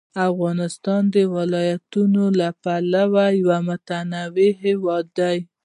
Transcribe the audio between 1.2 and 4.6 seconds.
ولایتونو له پلوه یو متنوع